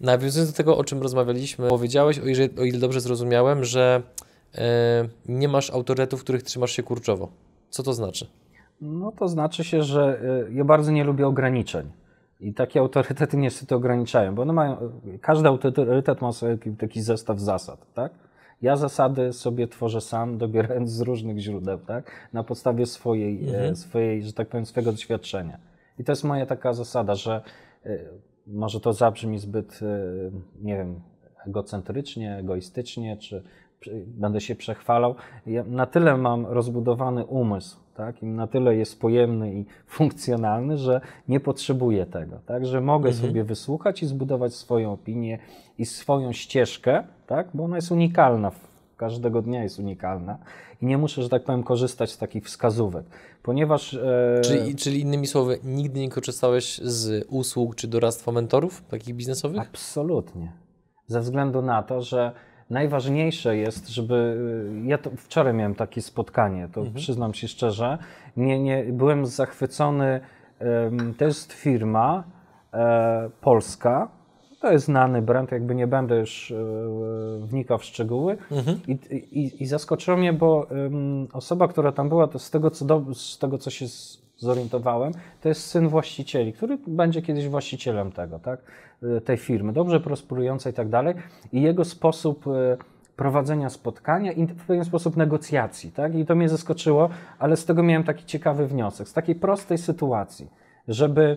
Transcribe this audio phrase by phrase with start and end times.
[0.00, 4.02] Nawiązując do tego, o czym rozmawialiśmy, powiedziałeś, o ile, o ile dobrze zrozumiałem, że
[4.54, 7.28] e, nie masz autorytetów, których trzymasz się kurczowo.
[7.70, 8.26] Co to znaczy?
[8.80, 11.90] No to znaczy się, że y, ja bardzo nie lubię ograniczeń.
[12.40, 14.76] I takie autorytety niestety ograniczają, bo one mają,
[15.20, 18.12] każdy autorytet ma sobie taki zestaw zasad, tak?
[18.62, 22.10] Ja zasady sobie tworzę sam, dobierając z różnych źródeł, tak?
[22.32, 23.76] Na podstawie swojej, e, mhm.
[23.76, 25.58] swojej, że tak powiem, swojego doświadczenia.
[25.98, 27.42] I to jest moja taka zasada, że
[27.86, 27.98] e,
[28.46, 29.86] może to zabrzmi zbyt, e,
[30.62, 31.00] nie wiem,
[31.46, 33.42] egocentrycznie, egoistycznie, czy
[34.06, 35.14] będę się przechwalał.
[35.46, 38.22] Ja na tyle mam rozbudowany umysł, tak?
[38.22, 42.66] I na tyle jest pojemny i funkcjonalny, że nie potrzebuję tego, tak?
[42.66, 43.28] Że mogę mhm.
[43.28, 45.38] sobie wysłuchać i zbudować swoją opinię
[45.78, 47.48] i swoją ścieżkę, tak?
[47.54, 48.52] Bo ona jest unikalna,
[48.96, 50.38] każdego dnia jest unikalna
[50.82, 53.06] i nie muszę, że tak powiem, korzystać z takich wskazówek,
[53.42, 53.94] ponieważ...
[53.94, 54.40] E...
[54.44, 59.60] Czyli, czyli innymi słowy, nigdy nie korzystałeś z usług czy doradztwa mentorów takich biznesowych?
[59.60, 60.52] Absolutnie.
[61.06, 62.32] Ze względu na to, że
[62.70, 64.40] najważniejsze jest, żeby.
[64.84, 66.96] Ja to wczoraj miałem takie spotkanie, to mhm.
[66.96, 67.98] przyznam się szczerze.
[68.36, 70.20] Nie, nie, byłem zachwycony.
[71.18, 72.24] To jest firma
[72.72, 74.08] e, polska.
[74.60, 76.56] To jest znany brand, jakby nie będę już e,
[77.40, 78.36] wnikał w szczegóły.
[78.50, 78.80] Mhm.
[78.88, 80.66] I, i, I zaskoczyło mnie, bo
[81.32, 83.86] osoba, która tam była, to z tego, co, do, z tego, co się
[84.36, 88.60] zorientowałem, to jest syn właścicieli, który będzie kiedyś właścicielem tego, tak?
[89.02, 91.14] Y, tej firmy, dobrze prosperującej i tak dalej.
[91.52, 92.44] I jego sposób
[93.16, 96.14] prowadzenia spotkania i w pewien sposób negocjacji, tak?
[96.14, 100.50] I to mnie zaskoczyło, ale z tego miałem taki ciekawy wniosek, z takiej prostej sytuacji,
[100.88, 101.36] żeby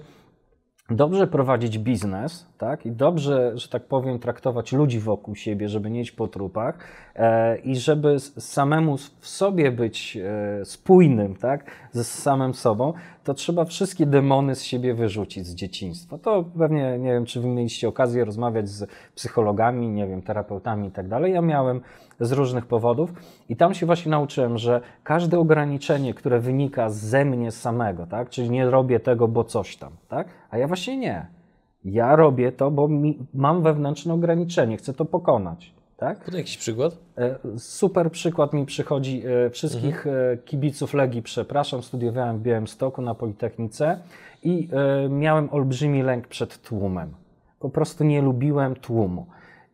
[0.89, 2.85] dobrze prowadzić biznes, tak?
[2.85, 6.77] I dobrze, że tak powiem, traktować ludzi wokół siebie, żeby nie iść po trupach
[7.15, 11.65] e, i żeby samemu w sobie być e, spójnym, tak?
[11.91, 12.93] Ze samym sobą,
[13.23, 16.17] to trzeba wszystkie demony z siebie wyrzucić z dzieciństwa.
[16.17, 20.91] To pewnie, nie wiem, czy wy mieliście okazję rozmawiać z psychologami, nie wiem, terapeutami i
[20.91, 21.33] tak dalej.
[21.33, 21.81] Ja miałem
[22.19, 23.13] z różnych powodów
[23.49, 28.29] i tam się właśnie nauczyłem, że każde ograniczenie, które wynika ze mnie samego, tak?
[28.29, 30.27] Czyli nie robię tego, bo coś tam, tak?
[30.49, 31.38] A ja właśnie nie.
[31.85, 35.73] Ja robię to, bo mi, mam wewnętrzne ograniczenie, chcę to pokonać.
[35.99, 36.23] Tak?
[36.23, 36.97] Podaj jakiś przykład?
[37.17, 39.23] E, super przykład mi przychodzi.
[39.45, 40.33] E, wszystkich mhm.
[40.33, 41.83] E, kibiców Legii przepraszam.
[41.83, 43.99] Studiowałem w Białymstoku na Politechnice
[44.43, 44.69] i
[45.09, 47.13] miałem olbrzymi lęk przed tłumem.
[47.59, 49.25] Po prostu nie lubiłem tłumu.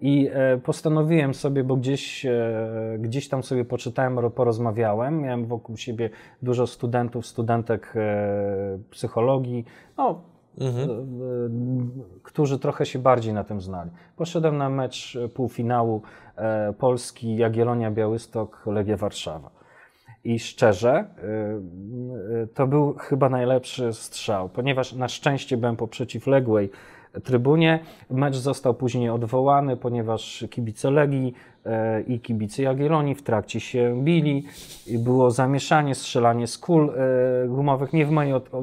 [0.02, 0.30] I
[0.64, 2.26] postanowiłem sobie, bo gdzieś,
[3.00, 5.22] gdzieś tam sobie poczytałem, porozmawiałem.
[5.22, 6.10] Miałem wokół siebie
[6.42, 7.94] dużo studentów, studentek
[8.90, 9.66] psychologii.
[9.98, 10.22] No,
[10.60, 11.92] mhm.
[12.24, 13.92] którzy trochę się bardziej na tym znali.
[14.16, 16.02] Poszedłem na mecz półfinału
[16.36, 19.50] e, Polski Jagiellonia Białystok Legia Warszawa.
[20.24, 21.06] I szczerze, e,
[22.44, 26.72] e, to był chyba najlepszy strzał, ponieważ na szczęście byłem po przeciwległej
[27.24, 27.80] trybunie.
[28.10, 31.34] Mecz został później odwołany, ponieważ kibice Legii
[32.08, 34.46] i kibice Jagiellonii w trakcie się bili.
[35.00, 36.92] Było zamieszanie, strzelanie z kul
[37.48, 38.12] gumowych, nie w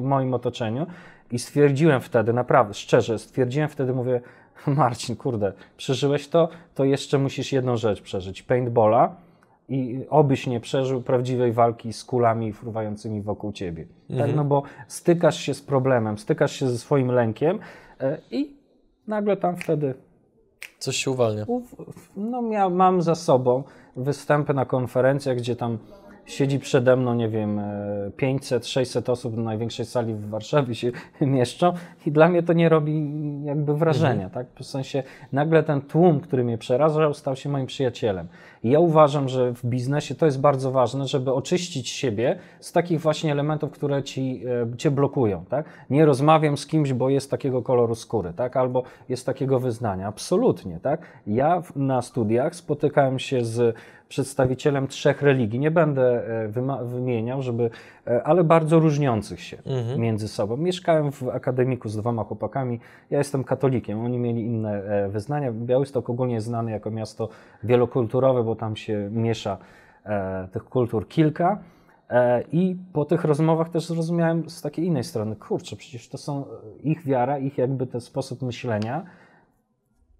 [0.01, 0.87] moim otoczeniu.
[1.33, 4.21] I stwierdziłem wtedy, naprawdę, szczerze, stwierdziłem wtedy, mówię,
[4.67, 9.15] Marcin, kurde, przeżyłeś to, to jeszcze musisz jedną rzecz przeżyć, paintballa
[9.69, 13.83] i obyś nie przeżył prawdziwej walki z kulami fruwającymi wokół ciebie.
[13.83, 14.09] Tak?
[14.09, 14.29] Mhm.
[14.29, 17.59] Tak, no bo stykasz się z problemem, stykasz się ze swoim lękiem
[17.99, 18.57] e, i
[19.07, 19.93] nagle tam wtedy...
[20.79, 21.45] Coś się uwalnia.
[22.15, 23.63] No, mam za sobą
[23.95, 25.77] występy na konferencjach, gdzie tam
[26.25, 27.61] siedzi przede mną, nie wiem,
[28.17, 30.91] 500-600 e, osób na największej sali w Warszawie się
[31.21, 31.73] mieszczą
[32.05, 33.11] i dla mnie to nie robi
[33.43, 34.29] jakby wrażenia, mhm.
[34.29, 34.47] tak?
[34.63, 38.27] W sensie nagle ten tłum, który mnie przerażał, stał się moim przyjacielem.
[38.63, 43.01] I ja uważam, że w biznesie to jest bardzo ważne, żeby oczyścić siebie z takich
[43.01, 44.43] właśnie elementów, które ci,
[44.73, 45.65] e, cię blokują, tak?
[45.89, 48.57] Nie rozmawiam z kimś, bo jest takiego koloru skóry, tak?
[48.57, 50.07] Albo jest takiego wyznania.
[50.07, 51.01] Absolutnie, tak?
[51.27, 53.75] Ja na studiach spotykałem się z
[54.13, 55.59] przedstawicielem trzech religii.
[55.59, 57.69] Nie będę e, wymieniał, żeby,
[58.07, 59.99] e, ale bardzo różniących się mhm.
[59.99, 60.57] między sobą.
[60.57, 62.79] Mieszkałem w akademiku z dwoma chłopakami.
[63.09, 65.51] Ja jestem katolikiem, oni mieli inne wyznania.
[65.51, 67.29] Białystok ogólnie jest znany jako miasto
[67.63, 69.57] wielokulturowe, bo tam się miesza
[70.51, 71.59] tych kultur kilka.
[72.51, 76.45] I po tych rozmowach też zrozumiałem z takiej innej strony, kurczę, przecież to są
[76.83, 79.05] ich wiara, ich jakby ten sposób myślenia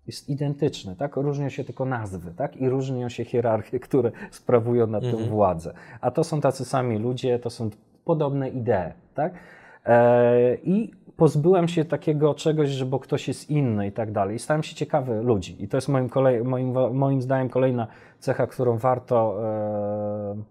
[0.07, 1.15] jest identyczny, tak?
[1.15, 2.57] Różnią się tylko nazwy, tak?
[2.57, 5.23] I różnią się hierarchie, które sprawują nad mhm.
[5.23, 5.73] tym władzę.
[6.01, 7.69] A to są tacy sami ludzie, to są
[8.05, 9.33] podobne idee, tak?
[9.85, 14.35] E, I pozbyłem się takiego czegoś, że bo ktoś jest inny i tak dalej.
[14.35, 15.63] I stałem się ciekawy ludzi.
[15.63, 17.87] I to jest moim, kolej, moim, moim zdaniem kolejna
[18.19, 20.43] cecha, którą warto, e,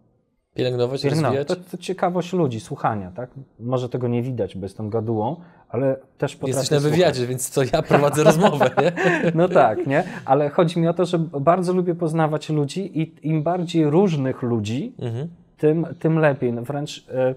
[0.55, 1.49] Pielęgnować, Pielęgnować.
[1.49, 3.31] To, to ciekawość ludzi, słuchania, tak?
[3.61, 5.37] Może tego nie widać, bo jestem gadułą,
[5.69, 6.99] ale też potrafię Jesteś na słuchać.
[6.99, 8.93] wywiadzie, więc to ja prowadzę rozmowę, nie?
[9.35, 10.05] No tak, nie?
[10.25, 14.95] Ale chodzi mi o to, że bardzo lubię poznawać ludzi i im bardziej różnych ludzi,
[14.99, 15.29] Mhm.
[15.59, 16.53] tym, tym lepiej.
[16.53, 17.35] No wręcz e,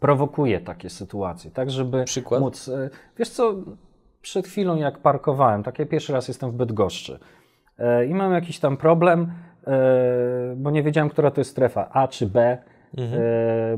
[0.00, 1.70] prowokuje takie sytuacje, tak?
[1.70, 2.40] Żeby Przykład?
[2.40, 2.68] móc...
[2.68, 3.54] E, wiesz co,
[4.22, 7.18] przed chwilą jak parkowałem, tak ja pierwszy raz jestem w Bydgoszczy
[7.78, 9.32] e, i mam jakiś tam problem,
[9.66, 12.58] e, bo nie wiedziałem, która to jest strefa, A czy B,
[12.98, 13.22] Mhm.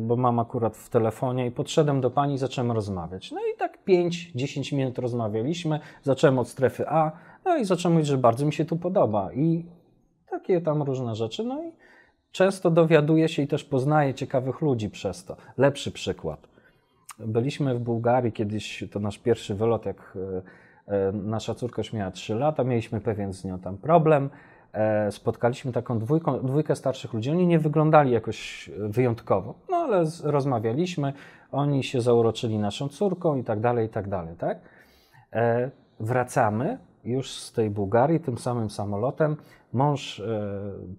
[0.07, 3.33] bo mam akurat w telefonie i podszedłem do pani i zacząłem rozmawiać.
[3.33, 7.13] No i tak 5-10 minut rozmawialiśmy, zacząłem od strefy A,
[7.45, 9.67] no i zacząłem mówić, że bardzo mi się tu podoba i
[10.31, 11.73] takie tam różne rzeczy, no i
[12.33, 15.37] często dowiaduję się i też poznaję ciekawych ludzi przez to.
[15.57, 16.49] Lepszy przykład.
[17.19, 20.17] Byliśmy w Bułgarii kiedyś, to nasz pierwszy wylot, jak
[20.87, 24.31] e, e, nasza córka już miała 3 lata, mieliśmy pewien z nią tam problem.
[24.73, 27.31] E, Spotkaliśmy taką dwójką, dwójkę starszych ludzi.
[27.31, 31.13] Oni nie wyglądali jakoś wyjątkowo, no ale rozmawialiśmy,
[31.53, 34.59] oni się zauroczyli naszą córką i tak dalej, i tak dalej, tak?
[36.01, 39.37] Wracamy już z tej Bułgarii tym samym samolotem.
[39.73, 40.51] Mąż e,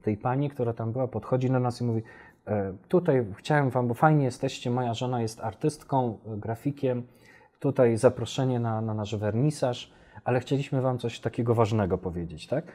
[0.01, 2.03] tej pani, która tam była, podchodzi do nas i mówi:
[2.47, 7.03] e, Tutaj chciałem wam, bo fajnie jesteście, moja żona jest artystką, e, grafikiem.
[7.59, 9.93] Tutaj zaproszenie na, na nasz wernisaż,
[10.23, 12.65] ale chcieliśmy wam coś takiego ważnego powiedzieć, tak?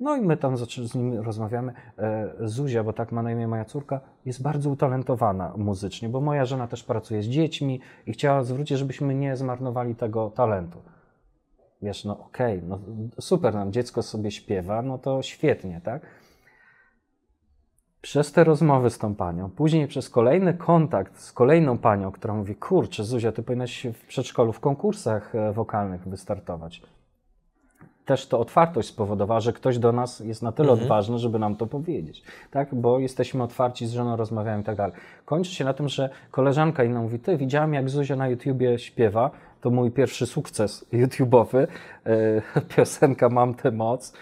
[0.00, 1.72] No i my tam z nim rozmawiamy.
[2.40, 6.66] Zuzia, bo tak ma na imię moja córka, jest bardzo utalentowana muzycznie, bo moja żona
[6.66, 10.78] też pracuje z dziećmi i chciała zwrócić, żebyśmy nie zmarnowali tego talentu.
[11.84, 12.78] Wiesz, no okej, no
[13.20, 16.02] super, nam dziecko sobie śpiewa, no to świetnie, tak?
[18.02, 22.54] Przez te rozmowy z tą panią, później przez kolejny kontakt z kolejną panią, która mówi,
[22.54, 26.82] kurczę Zuzia, ty powinnaś w przedszkolu w konkursach e, wokalnych wystartować.
[28.04, 31.66] Też to otwartość spowodowała, że ktoś do nas jest na tyle odważny, żeby nam to
[31.66, 32.74] powiedzieć, tak?
[32.74, 34.96] Bo jesteśmy otwarci z żoną, rozmawiamy i tak dalej.
[35.24, 39.30] Kończy się na tym, że koleżanka inna mówi, ty widziałam jak Zuzia na YouTubie śpiewa,
[39.64, 41.66] to mój pierwszy sukces YouTube'owy,
[42.06, 44.12] e, piosenka Mam tę moc,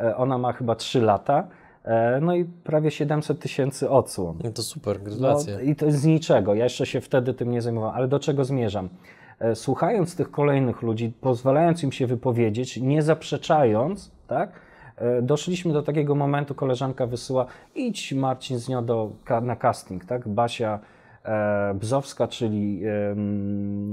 [0.00, 1.48] e, ona ma chyba 3 lata,
[1.84, 4.38] e, no i prawie 700 tysięcy odsłon.
[4.44, 5.54] No to super, gratulacje.
[5.54, 6.54] No, I to z niczego.
[6.54, 7.96] Ja jeszcze się wtedy tym nie zajmowałem.
[7.96, 8.88] Ale do czego zmierzam?
[9.54, 14.52] Słuchając tych kolejnych ludzi, pozwalając im się wypowiedzieć, nie zaprzeczając, tak?
[15.22, 19.10] Doszliśmy do takiego momentu, koleżanka wysyła, idź Marcin z nią do,
[19.42, 20.28] na casting, tak?
[20.28, 20.78] Basia
[21.74, 22.82] Bzowska, czyli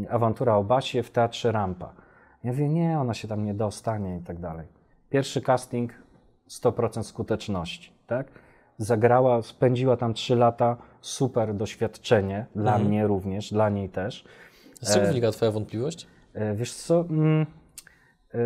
[0.09, 1.93] awantura o Basie w Teatrze Rampa.
[2.43, 4.67] Ja mówię, nie, ona się tam nie dostanie i tak dalej.
[5.09, 5.93] Pierwszy casting,
[6.49, 8.27] 100% skuteczności, tak?
[8.77, 14.25] Zagrała, spędziła tam 3 lata, super doświadczenie, dla mnie również, dla niej też.
[14.81, 16.07] Z czego wynika Twoja wątpliwość?
[16.33, 17.45] E, Wiesz co, mm,
[18.33, 18.37] e,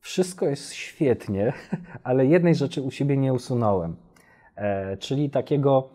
[0.00, 1.52] wszystko jest świetnie,
[2.04, 3.96] ale jednej rzeczy u siebie nie usunąłem.
[4.56, 5.88] E, Czyli takiego,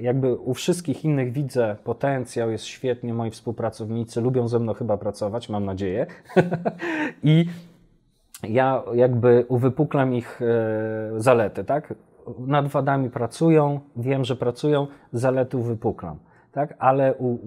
[0.00, 5.48] jakby u wszystkich innych widzę potencjał, jest świetnie, moi współpracownicy lubią ze mną chyba pracować,
[5.48, 6.06] mam nadzieję.
[7.22, 7.46] I
[8.48, 11.94] ja jakby uwypuklam ich e, zalety, tak?
[12.38, 16.18] Nad wadami pracują, wiem, że pracują, zalety uwypuklam,
[16.52, 16.74] tak?
[16.78, 17.38] Ale u,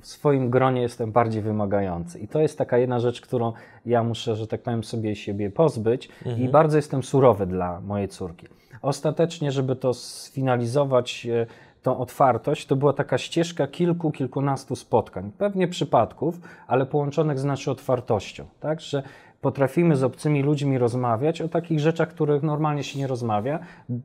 [0.00, 2.18] w swoim gronie jestem bardziej wymagający.
[2.18, 3.52] I to jest taka jedna rzecz, którą
[3.86, 6.08] ja muszę, że tak powiem, sobie siebie pozbyć
[6.38, 8.46] i bardzo jestem surowy dla mojej córki.
[8.84, 11.46] Ostatecznie, żeby to sfinalizować, e,
[11.82, 17.70] tą otwartość, to była taka ścieżka kilku, kilkunastu spotkań, pewnie przypadków, ale połączonych z naszą
[17.70, 18.80] otwartością, tak?
[18.80, 19.02] Że
[19.40, 23.58] potrafimy z obcymi ludźmi rozmawiać o takich rzeczach, których normalnie się nie rozmawia,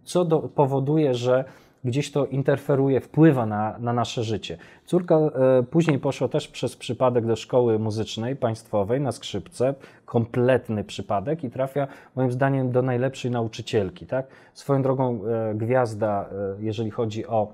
[0.04, 1.46] co do, powoduje, że
[1.84, 4.58] gdzieś to interferuje, wpływa na, na nasze życie.
[4.86, 9.74] Córka e, później poszła też przez przypadek do szkoły muzycznej państwowej na skrzypce,
[10.06, 14.06] kompletny przypadek i trafia moim zdaniem do najlepszej nauczycielki.
[14.06, 14.28] Tak?
[14.54, 17.48] Swoją drogą e, gwiazda, e, jeżeli chodzi o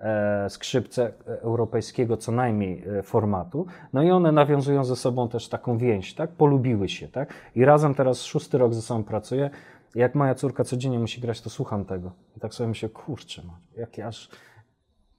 [0.00, 3.66] e, skrzypce europejskiego co najmniej e, formatu.
[3.92, 6.30] No i one nawiązują ze sobą też taką więź, tak?
[6.30, 7.34] Polubiły się, tak?
[7.56, 9.50] I razem teraz szósty rok ze sobą pracuję.
[9.94, 12.12] Jak moja córka codziennie musi grać, to słucham tego.
[12.36, 14.28] I tak sobie myślę, kurczę, no, jak ja aż...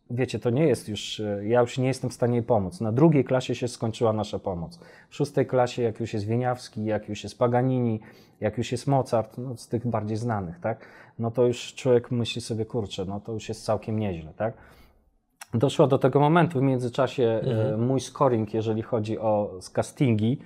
[0.10, 2.82] Wiecie, to nie jest już, e, ja już nie jestem w stanie jej pomóc.
[2.82, 4.80] Na drugiej klasie się skończyła nasza pomoc.
[5.10, 8.00] W szóstej klasie, jak już jest Wieniawski, jak już jest Paganini,
[8.40, 10.86] jak już jest Mozart, no z tych bardziej znanych, tak?
[11.20, 14.54] No to już człowiek myśli sobie, kurczę, no to już jest całkiem nieźle, tak?
[15.54, 16.60] Doszło do tego momentu.
[16.60, 17.24] W międzyczasie
[17.74, 20.40] e, mój scoring, jeżeli chodzi o castingi,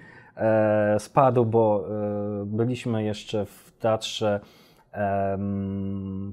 [1.00, 1.86] spadł, bo
[2.42, 4.40] e, byliśmy jeszcze w teatrze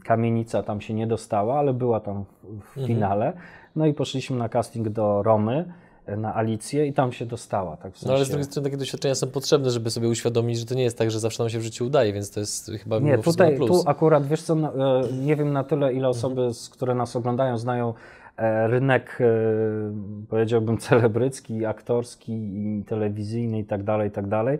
[0.04, 3.32] Kamienica, tam się nie dostała, ale była tam w, w finale.
[3.76, 5.72] No i poszliśmy na casting do Romy
[6.16, 7.76] na Alicję i tam się dostała.
[7.76, 8.08] Tak, w sensie...
[8.08, 10.82] No ale z drugiej strony takie doświadczenia są potrzebne, żeby sobie uświadomić, że to nie
[10.82, 13.56] jest tak, że zawsze nam się w życiu udaje, więc to jest chyba Nie, tutaj,
[13.56, 13.70] plus.
[13.70, 17.16] tu akurat, wiesz co, no, e, nie wiem na tyle, ile osoby, z, które nas
[17.16, 17.94] oglądają, znają e,
[18.66, 19.24] rynek, e,
[20.28, 24.58] powiedziałbym, celebrycki, aktorski, i telewizyjny i tak dalej, i tak dalej.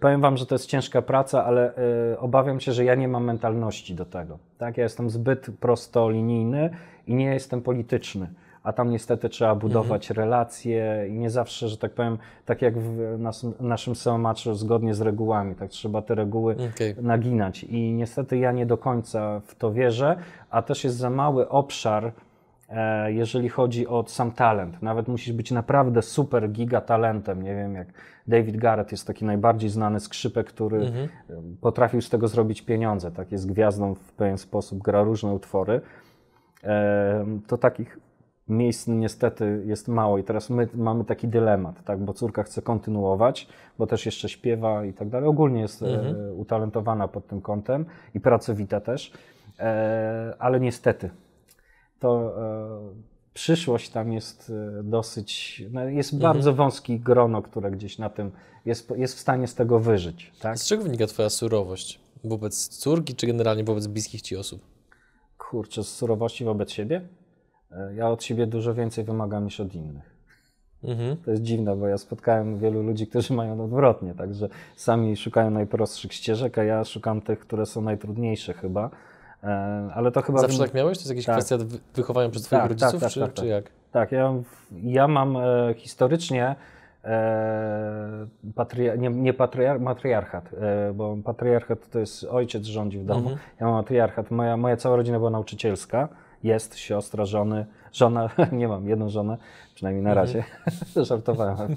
[0.00, 1.72] Powiem Wam, że to jest ciężka praca, ale
[2.12, 4.38] y, obawiam się, że ja nie mam mentalności do tego.
[4.58, 4.76] Tak?
[4.76, 6.70] Ja jestem zbyt prostolinijny
[7.06, 8.26] i nie jestem polityczny.
[8.62, 10.24] A tam niestety trzeba budować Mhm.
[10.24, 15.00] relacje i nie zawsze, że tak powiem, tak jak w nas, naszym matchu zgodnie z
[15.00, 16.94] regułami, tak trzeba te reguły Okej.
[17.02, 17.64] naginać.
[17.64, 20.16] I niestety ja nie do końca w to wierzę,
[20.50, 22.12] a też jest za mały obszar, e,
[23.06, 24.82] jeżeli chodzi o sam talent.
[24.82, 27.42] Nawet musisz być naprawdę super giga talentem.
[27.42, 27.88] Nie wiem, jak
[28.26, 31.08] David Garrett jest taki najbardziej znany skrzypek, który Mhm.
[31.30, 33.10] e, potrafił z tego zrobić pieniądze.
[33.10, 35.80] Tak jest gwiazdą w pewien sposób, gra różne utwory.
[36.64, 37.98] E, to takich
[38.48, 43.48] miejsc niestety jest mało i teraz my mamy taki dylemat, tak, bo córka chce kontynuować,
[43.78, 45.28] bo też jeszcze śpiewa i tak dalej.
[45.28, 46.16] Ogólnie jest Mhm.
[46.16, 47.84] e, utalentowana pod tym kątem
[48.14, 49.12] i pracowita też,
[49.58, 51.10] e, ale niestety
[51.98, 52.94] to e,
[53.34, 56.32] przyszłość tam jest e, dosyć, no, jest Mhm.
[56.32, 58.30] bardzo wąski grono, które gdzieś na tym
[58.64, 60.58] jest, jest w stanie z tego wyżyć, tak?
[60.58, 62.00] Z czego wynika Twoja surowość?
[62.24, 64.62] Wobec córki, czy generalnie wobec bliskich Ci osób?
[65.38, 67.08] Kurczę, z surowości wobec siebie?
[67.70, 70.18] E, Ja od siebie dużo więcej wymagam niż od innych.
[70.84, 71.16] Mhm.
[71.16, 76.12] To jest dziwne, bo ja spotkałem wielu ludzi, którzy mają odwrotnie, także sami szukają najprostszych
[76.12, 78.90] ścieżek, a ja szukam tych, które są najtrudniejsze chyba.
[79.94, 80.38] Ale to chyba.
[80.38, 80.98] Zawsze tak miałeś?
[80.98, 81.34] To jest jakaś Tak.
[81.36, 83.50] kwestia wy- wychowania przez Twoich Tak, tak, rodziców, tak, czy, tak, czy tak.
[83.50, 83.64] jak?
[83.92, 84.32] Tak, ja,
[84.82, 86.54] ja mam e, historycznie
[87.04, 93.20] e, patria, nie, nie patriar, matriarchat, e, bo patriarchat to jest ojciec rządzi w domu.
[93.20, 93.38] Mhm.
[93.60, 94.30] Ja mam matriarchat.
[94.30, 96.08] Moja, moja cała rodzina była nauczycielska.
[96.42, 99.36] Jest siostra, żony, żona, nie mam, jedną żonę,
[99.78, 100.44] przynajmniej na razie.
[101.08, 101.76] Żartowałem.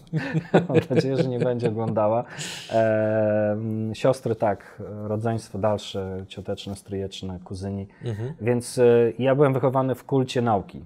[0.69, 2.23] mam nadzieję, że nie będzie oglądała.
[2.71, 3.57] E,
[3.93, 7.87] siostry tak, rodzeństwo dalsze, cioteczne, stryjeczne, kuzyni.
[8.05, 8.33] Mhm.
[8.41, 10.85] Więc y, ja byłem wychowany w kulcie nauki.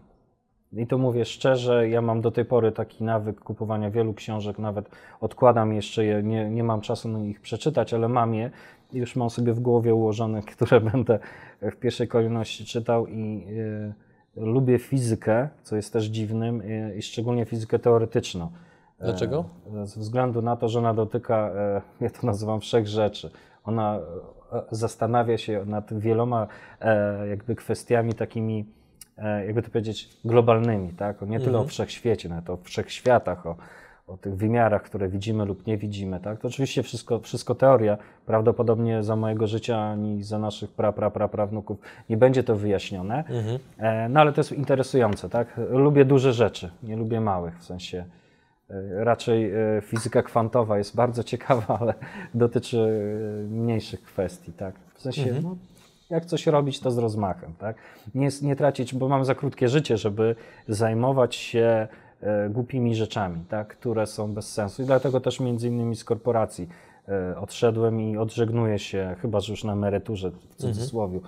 [0.74, 4.90] I to mówię szczerze, ja mam do tej pory taki nawyk kupowania wielu książek, nawet
[5.22, 8.52] odkładam jeszcze je, nie, nie mam czasu na ich przeczytać, ale mam je
[8.94, 11.20] i już mam sobie w głowie ułożone, które będę
[11.62, 13.94] w pierwszej kolejności czytał i y,
[14.36, 16.62] lubię fizykę, co jest też dziwnym
[16.98, 18.52] i szczególnie fizykę teoretyczną.
[19.00, 19.46] Dlaczego?
[19.82, 23.32] E, Ze względu na to, że ona dotyka, e, ja to nazywam wszech rzeczy.
[23.64, 24.00] Ona
[24.54, 26.48] e, zastanawia się nad wieloma
[27.30, 28.66] jakby kwestiami takimi,
[29.46, 31.22] jakby to powiedzieć, globalnymi, tak?
[31.22, 33.56] Nie tyle o wszechświecie, nawet o wszechświatach, o,
[34.08, 36.40] o tych wymiarach, które widzimy lub nie widzimy, tak?
[36.40, 37.98] To oczywiście wszystko, wszystko teoria.
[38.26, 41.78] Prawdopodobnie za mojego życia ani za naszych pra, pra, pra, prawnuków
[42.10, 43.18] nie będzie to wyjaśnione.
[43.18, 43.60] Mhm.
[43.78, 45.60] E, No ale to jest interesujące, tak?
[45.70, 48.06] Lubię duże rzeczy, nie lubię małych, w sensie
[48.70, 51.94] e, raczej e, fizyka kwantowa jest bardzo ciekawa, ale
[52.34, 53.02] dotyczy
[53.50, 54.76] mniejszych kwestii, tak?
[54.94, 55.56] W sensie, no,
[56.10, 57.76] jak coś robić, to z rozmachem, tak?
[58.16, 60.36] Nie, nie tracić, bo mam za krótkie życie, żeby
[60.68, 61.88] zajmować się
[62.50, 63.68] głupimi rzeczami, tak?
[63.68, 66.68] Które są bez sensu i dlatego też między innymi z korporacji
[67.08, 71.20] e, odszedłem i odżegnuję się, chyba że już na emeryturze, w cudzysłowie,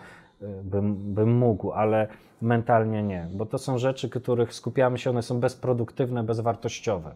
[0.41, 2.07] e, bym, bym mógł, ale
[2.41, 7.15] mentalnie nie, bo to są rzeczy, których skupiamy się, one są bezproduktywne, bezwartościowe.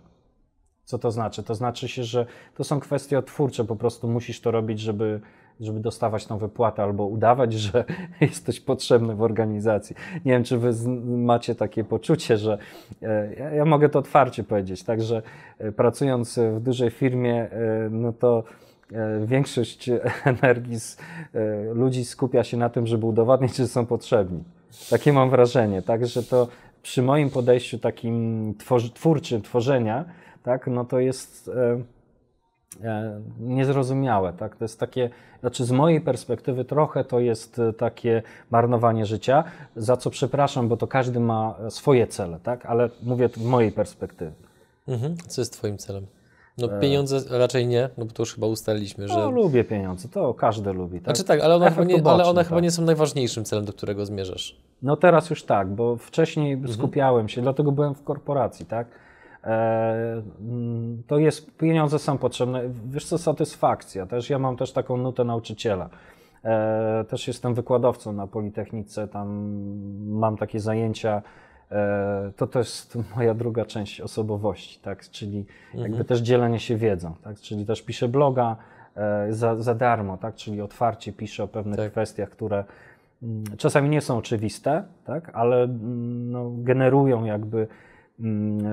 [0.85, 1.43] Co to znaczy?
[1.43, 5.21] To znaczy się, że to są kwestie odtwórcze, po prostu musisz to robić, żeby,
[5.62, 7.84] żeby dostawać tą wypłatę albo udawać, że
[8.22, 9.96] jesteś potrzebny w organizacji.
[10.25, 12.58] Nie wiem, czy wy macie takie poczucie, że
[13.01, 15.22] e, ja, mogę to otwarcie powiedzieć, tak, że
[15.60, 18.44] e, pracując w dużej firmie, e, no to
[19.25, 19.89] większość
[20.25, 20.98] energii z,
[21.74, 24.44] ludzi skupia się na tym, żeby udowodnić, że są potrzebni.
[24.89, 26.48] Takie mam wrażenie, tak, że to
[26.82, 28.53] przy moim podejściu takim
[28.94, 30.06] twórczym tworzenia,
[30.44, 31.51] tak, no to jest
[33.39, 35.09] niezrozumiałe, tak, to jest takie,
[35.39, 38.21] znaczy z mojej perspektywy trochę to jest e, takie
[38.51, 39.43] marnowanie życia,
[39.75, 43.71] za co przepraszam, bo to każdy ma e, swoje cele, tak, ale mówię z mojej
[43.71, 44.31] perspektywy.
[44.88, 45.17] Mhm.
[45.27, 46.05] Co jest Twoim celem?
[46.57, 49.13] No pieniądze raczej nie, no bo to już chyba ustaliliśmy, że...
[49.13, 51.03] No, lubię pieniądze, to każdy lubi, tak.
[51.03, 52.63] Znaczy tak, ale one, chyba nie, ale uboczny, one chyba tak.
[52.63, 54.57] nie są najważniejszym celem, do którego zmierzasz.
[54.81, 56.73] No teraz już tak, bo wcześniej Mhm.
[56.73, 58.88] skupiałem się, dlatego byłem w korporacji, tak?
[59.43, 62.62] E, mm, to jest, pieniądze są potrzebne.
[62.86, 64.05] Wiesz co, satysfakcja.
[64.05, 65.89] Też ja mam też taką nutę nauczyciela.
[66.43, 69.27] E, też jestem wykładowcą na Politechnice, tam
[70.07, 71.21] mam takie zajęcia.
[71.71, 75.10] E, to to jest moja druga część osobowości, tak?
[75.10, 77.39] Czyli jakby też dzielenie się wiedzą, tak?
[77.39, 78.55] Czyli też piszę bloga
[79.29, 80.36] za, za darmo, tak?
[80.36, 81.91] Czyli otwarcie piszę o pewnych Tak.
[81.91, 82.63] kwestiach, które
[83.24, 85.31] mm, czasami nie są oczywiste, tak?
[85.33, 87.67] Ale mm, no, generują jakby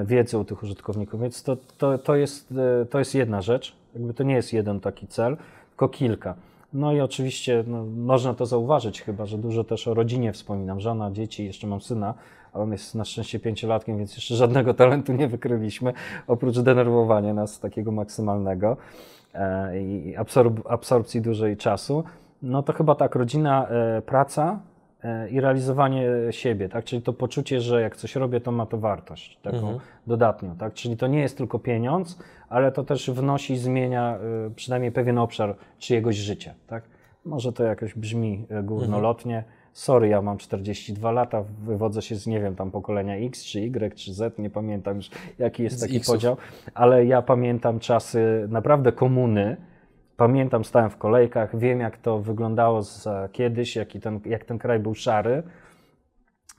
[0.04, 1.20] wiedzy u tych użytkowników.
[1.20, 3.76] Więc to, to, to, jest, e, to jest jedna rzecz.
[3.94, 5.36] Jakby to nie jest jeden taki cel,
[5.68, 6.34] tylko kilka.
[6.72, 10.80] No i oczywiście no, można to zauważyć chyba, że dużo też o rodzinie wspominam.
[10.80, 12.14] Żona, dzieci, jeszcze mam syna,
[12.52, 15.92] a on jest na szczęście pięciolatkiem, więc jeszcze żadnego talentu nie wykryliśmy,
[16.26, 18.76] oprócz denerwowania nas takiego maksymalnego
[19.34, 22.04] e, i absorb absorpcji dużej czasu.
[22.42, 24.60] No to chyba tak, rodzina, e, praca,
[25.30, 26.84] i realizowanie siebie, tak?
[26.84, 29.78] Czyli to poczucie, że jak coś robię, to ma to wartość taką mhm.
[30.06, 30.74] dodatnią, tak?
[30.74, 35.56] Czyli to nie jest tylko pieniądz, ale to też wnosi, zmienia y, przynajmniej pewien obszar
[35.78, 36.84] czyjegoś życia, tak?
[37.24, 39.36] Może to jakoś brzmi e, górnolotnie.
[39.36, 39.54] Mhm.
[39.72, 43.94] Sorry, ja mam 42 lata, wywodzę się z, nie wiem, tam pokolenia X, czy Y,
[43.94, 46.14] czy Z, nie pamiętam już, jaki jest z taki X-ów.
[46.14, 46.36] podział,
[46.74, 49.56] ale ja pamiętam czasy naprawdę komuny,
[50.18, 54.78] Pamiętam, stałem w kolejkach, wiem jak to wyglądało za kiedyś, jaki ten, jak ten kraj
[54.78, 55.42] był szary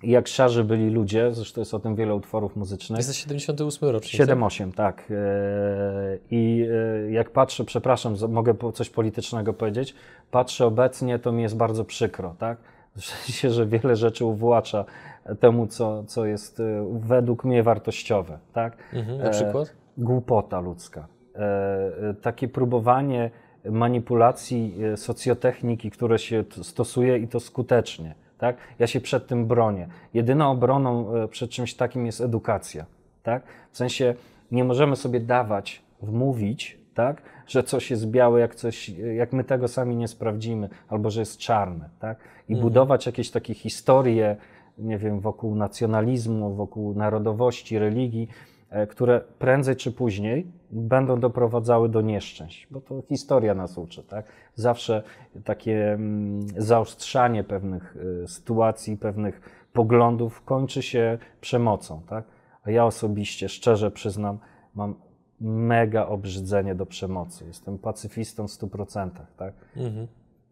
[0.03, 2.97] i jak szarzy byli ludzie, zresztą jest o tym wiele utworów muzycznych.
[2.97, 4.21] Jest 78 rocznik.
[4.21, 5.03] 7-8, tak.
[5.11, 5.15] E,
[6.31, 6.67] I
[7.07, 9.95] e, jak patrzę, przepraszam, mogę coś politycznego powiedzieć,
[10.31, 12.57] patrzę obecnie, to mi jest bardzo przykro, tak?
[12.95, 14.85] W sensie, że wiele rzeczy uwłacza
[15.39, 16.63] temu, co, co jest e,
[16.99, 18.77] według mnie wartościowe, tak?
[18.93, 19.75] Mhm, na przykład?
[19.97, 21.07] Głupota ludzka.
[22.21, 23.31] Takie próbowanie
[23.65, 28.15] manipulacji e, socjotechniki, które się stosuje i to skutecznie.
[28.37, 28.57] Tak?
[28.79, 29.87] Ja się przed tym bronię.
[30.13, 32.85] Jedyną obroną e, przed czymś takim jest edukacja.
[33.23, 33.43] Tak?
[33.71, 34.15] W sensie
[34.51, 37.21] nie możemy sobie dawać, wmówić, tak?
[37.47, 41.37] że coś jest białe, jak, coś, jak my tego sami nie sprawdzimy, albo że jest
[41.37, 41.89] czarne.
[41.99, 42.17] Tak?
[42.49, 42.61] I mhm.
[42.61, 44.35] budować jakieś takie historie,
[44.77, 48.27] nie wiem, wokół nacjonalizmu, wokół narodowości, religii,
[48.69, 54.03] E, które prędzej czy później będą doprowadzały do nieszczęść, bo to historia nas uczy.
[54.03, 54.25] Tak?
[54.55, 55.03] Zawsze
[55.43, 59.41] takie mm, zaostrzanie pewnych e, sytuacji, pewnych
[59.73, 62.01] poglądów kończy się przemocą.
[62.09, 62.25] Tak?
[62.63, 64.39] A ja osobiście, szczerze przyznam,
[64.75, 64.95] mam
[65.41, 67.45] mega obrzydzenie do przemocy.
[67.45, 69.09] Jestem pacyfistą w 100%.
[69.37, 69.53] Tak?
[69.75, 70.07] Mhm.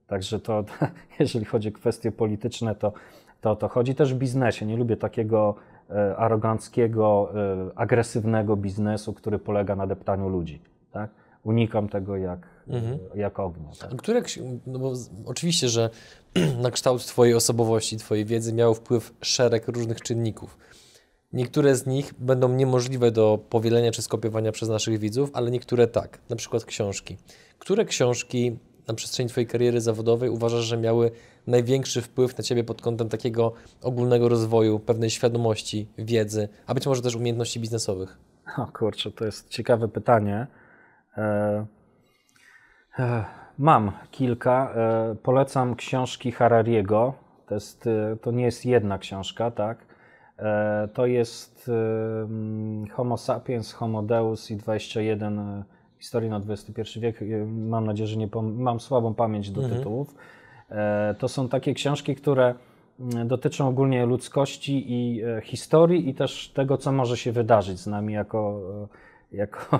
[0.07, 0.63] Także to,
[1.19, 2.93] jeżeli chodzi o kwestie polityczne, to,
[3.41, 4.65] to to chodzi też w biznesie.
[4.65, 5.55] Nie lubię takiego
[5.89, 10.61] E, aroganckiego, e, agresywnego biznesu, który polega na deptaniu ludzi.
[10.91, 11.09] Tak?
[11.43, 12.99] Unikam tego jak, mhm.
[13.15, 13.69] jak ognia.
[13.79, 13.95] Tak?
[13.95, 14.21] Które,
[14.67, 14.93] no bo
[15.25, 15.89] oczywiście, że
[16.63, 20.57] na kształt Twojej osobowości, Twojej wiedzy miał wpływ szereg różnych czynników.
[21.33, 26.19] Niektóre z nich będą niemożliwe do powielenia czy skopiowania przez naszych widzów, ale niektóre tak,
[26.29, 27.17] na przykład książki.
[27.59, 31.11] Które książki na przestrzeni Twojej kariery zawodowej uważasz, że miały
[31.47, 37.01] największy wpływ na Ciebie pod kątem takiego ogólnego rozwoju, pewnej świadomości, wiedzy, a być może
[37.01, 38.17] też umiejętności biznesowych?
[38.57, 40.47] O kurczę, to jest ciekawe pytanie.
[41.17, 41.65] E,
[42.99, 43.25] e,
[43.57, 44.73] mam kilka.
[44.75, 47.13] E, polecam książki Harariego.
[47.47, 47.89] To, jest,
[48.21, 49.85] to nie jest jedna książka, tak?
[50.93, 51.71] To jest
[52.91, 55.63] Homo sapiens, Homo deus i 21
[55.99, 57.19] historii na XXI wiek.
[57.47, 59.79] Mam nadzieję, że nie mam słabą pamięć do mhm.
[59.79, 60.15] tytułów.
[60.71, 62.55] E, to są takie książki, które
[62.99, 67.87] mm, dotyczą ogólnie ludzkości i e, historii i też tego, co może się wydarzyć z
[67.87, 68.59] nami jako,
[69.33, 69.79] e, jako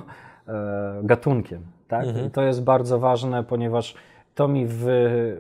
[1.04, 1.62] gatunkiem.
[1.88, 2.06] Tak?
[2.06, 2.28] Mhm.
[2.28, 3.96] I to jest bardzo ważne, ponieważ
[4.36, 5.38] to mi wy,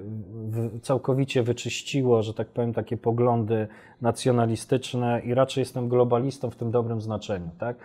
[0.47, 3.67] wy, całkowicie wyczyściło, że tak powiem, takie poglądy
[4.01, 7.49] nacjonalistyczne i raczej jestem globalistą w tym dobrym znaczeniu.
[7.59, 7.77] Tak?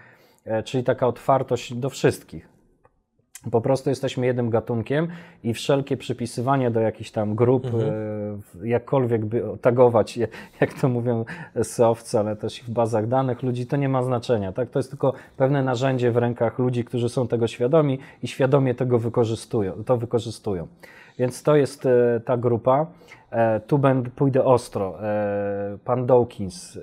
[0.65, 2.52] Czyli taka otwartość do wszystkich.
[3.51, 5.09] Po prostu jesteśmy jednym gatunkiem
[5.45, 7.83] i wszelkie przypisywanie do jakichś tam grup, mhm.
[8.63, 10.19] E, jakkolwiek by tagować,
[10.61, 11.25] jak to mówią
[11.63, 14.53] SEOwcy, ale też w bazach danych ludzi, to nie ma znaczenia.
[14.53, 14.71] Tak?
[14.71, 18.99] To jest tylko pewne narzędzie w rękach ludzi, którzy są tego świadomi i świadomie tego
[18.99, 20.67] wykorzystują, to wykorzystują.
[21.19, 22.87] Więc to jest e, ta grupa.
[23.31, 24.99] E, tu będę, pójdę ostro.
[25.85, 26.79] Pan Dawkins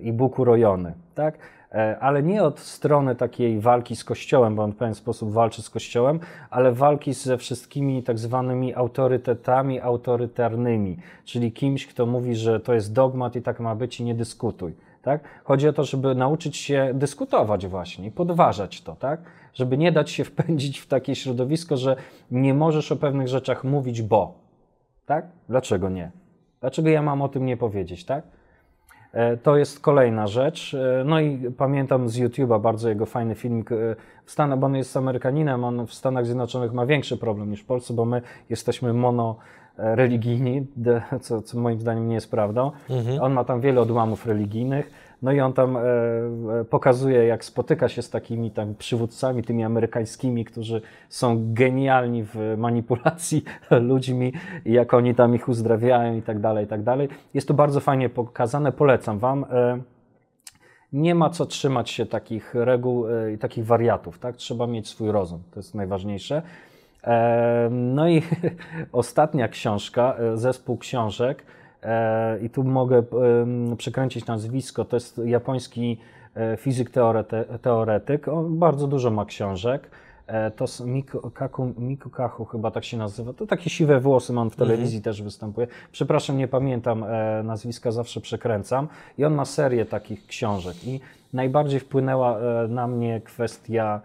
[0.00, 0.92] i Bóg urojony.
[1.14, 1.38] Tak?
[1.74, 5.62] E, ale nie od strony takiej walki z Kościołem, bo on w pewien sposób walczy
[5.62, 12.60] z Kościołem, ale walki ze wszystkimi tak zwanymi autorytetami autorytarnymi, czyli kimś, kto mówi, że
[12.60, 14.74] to jest dogmat i tak ma być i nie dyskutuj.
[15.02, 15.20] Tak?
[15.44, 19.20] Chodzi o to, żeby nauczyć się dyskutować właśnie podważać to, tak?
[19.54, 21.96] żeby nie dać się wpędzić w takie środowisko, że
[22.30, 24.34] nie możesz o pewnych rzeczach mówić, bo.
[25.06, 25.26] Tak?
[25.48, 26.10] Dlaczego nie?
[26.60, 28.24] Dlaczego ja mam o tym nie powiedzieć, tak?
[29.12, 30.74] E, to jest kolejna rzecz.
[30.74, 33.72] E, no i pamiętam z YouTube'a bardzo jego fajny filmik.
[33.72, 33.76] E,
[34.24, 37.66] w Stanach, bo on jest Amerykaninem, on w Stanach Zjednoczonych ma większy problem niż w
[37.66, 39.36] Polsce, bo my jesteśmy mono
[39.76, 40.66] religijni,
[41.20, 42.70] co, co moim zdaniem nie jest prawdą.
[42.90, 43.22] Mhm.
[43.22, 44.90] On ma tam wiele odłamów religijnych
[45.22, 49.64] no i on tam e, e, pokazuje, jak spotyka się z takimi tam przywódcami, tymi
[49.64, 53.44] amerykańskimi, którzy są genialni w manipulacji
[53.90, 54.32] ludźmi
[54.64, 57.08] jak oni tam ich uzdrawiają i tak dalej, i tak dalej.
[57.34, 59.44] Jest to bardzo fajnie pokazane, polecam Wam.
[59.50, 59.80] E,
[60.92, 63.04] nie ma co trzymać się takich reguł
[63.34, 64.36] i takich wariatów, tak?
[64.36, 66.42] Trzeba mieć swój rozum, to jest najważniejsze.
[67.70, 68.22] No i
[68.92, 71.44] ostatnia książka, zespół książek,
[72.42, 73.02] i tu mogę
[73.76, 75.98] przekręcić nazwisko, to jest japoński
[76.56, 76.90] fizyk
[77.62, 79.90] teoretyk, on bardzo dużo ma książek.
[80.30, 83.32] E, to Miku, Kaku, Miku Kachu chyba tak się nazywa.
[83.32, 84.68] To takie siwe włosy, on w mhm.
[84.68, 85.02] telewizji mhm.
[85.14, 85.66] też występuje.
[85.92, 88.88] Przepraszam, nie pamiętam e, nazwiska, zawsze przekręcam.
[89.18, 90.84] I on ma serię takich książek.
[90.84, 91.00] I
[91.32, 94.00] najbardziej wpłynęła e, na mnie kwestia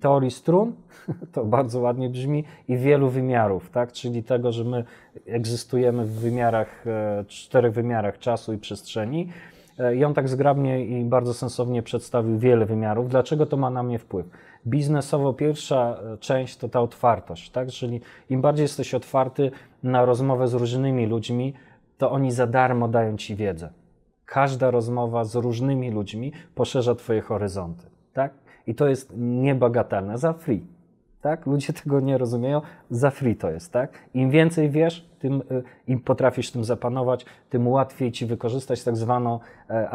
[0.00, 0.72] teorii strun,
[1.32, 3.92] to bardzo ładnie brzmi, i wielu wymiarów, tak?
[3.92, 4.84] czyli tego, że my
[5.26, 6.84] egzystujemy w wymiarach,
[7.26, 9.28] czterech wymiarach czasu i przestrzeni.
[9.96, 13.08] I on tak zgrabnie i bardzo sensownie przedstawił wiele wymiarów.
[13.08, 14.26] Dlaczego to ma na mnie wpływ?
[14.66, 17.68] biznesowo pierwsza e, część to ta otwartość, tak?
[17.68, 18.00] Czyli
[18.30, 19.50] im bardziej jesteś otwarty
[19.82, 21.54] na rozmowę z różnymi ludźmi,
[21.98, 23.70] to oni za darmo dają ci wiedzę.
[24.24, 28.34] Każda rozmowa z różnymi ludźmi poszerza twoje horyzonty, tak?
[28.68, 30.78] I to jest niebagatelne, za free
[31.20, 31.46] tak?
[31.46, 33.90] Ludzie tego nie rozumieją, za free to jest, tak?
[34.14, 39.40] Im więcej wiesz, tym y, im potrafisz tym zapanować, tym łatwiej ci wykorzystać tak zwaną
[39.70, 39.90] e,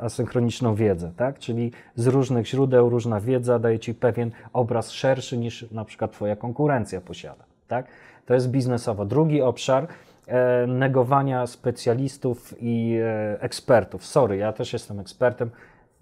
[0.00, 1.38] asynchroniczną wiedzę, tak?
[1.38, 6.36] Czyli z różnych źródeł różna wiedza daje ci pewien obraz szerszy niż na przykład twoja
[6.36, 7.86] konkurencja posiada, tak?
[8.26, 9.04] To jest biznesowo.
[9.04, 9.86] Drugi obszar
[10.26, 14.06] e, negowania specjalistów i e, ekspertów.
[14.06, 15.50] Sorry, ja też jestem ekspertem,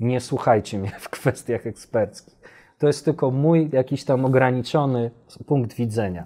[0.00, 2.36] nie słuchajcie mnie w kwestiach eksperckich
[2.78, 5.10] to jest tylko mój jakiś tam ograniczony
[5.46, 6.24] punkt widzenia.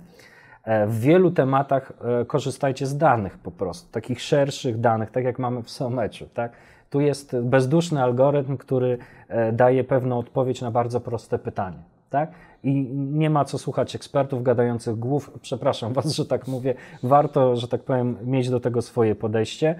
[0.64, 5.38] E, w wielu tematach e, korzystajcie z danych po prostu, takich szerszych danych, tak jak
[5.38, 6.26] mamy w SOMECZu.
[6.34, 6.52] Tak?
[6.90, 11.78] Tu jest bezduszny algorytm, który e, daje pewną odpowiedź na bardzo proste pytanie.
[12.10, 12.30] Tak?
[12.64, 15.32] I nie ma co słuchać ekspertów gadających głów.
[15.42, 16.74] Przepraszam Was, że tak mówię.
[17.02, 19.74] Warto, że tak powiem, mieć do tego swoje podejście.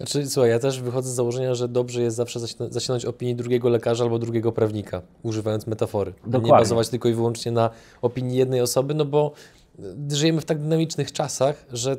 [0.00, 4.04] Znaczy, słuchaj, ja też wychodzę z założenia, że dobrze jest zawsze zasięgnąć opinii drugiego lekarza
[4.04, 6.12] albo drugiego prawnika, używając metafory.
[6.24, 6.50] Dokładnie.
[6.50, 7.70] Nie bazować tylko i wyłącznie na
[8.02, 9.32] opinii jednej osoby, no bo
[10.12, 11.96] żyjemy w tak dynamicznych czasach, że